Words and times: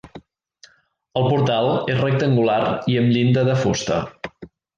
El 1.21 1.27
portal 1.33 1.69
és 1.97 2.01
rectangular 2.01 2.57
i 2.95 2.99
amb 3.03 3.15
llinda 3.19 3.45
de 3.51 3.59
fusta. 3.67 4.01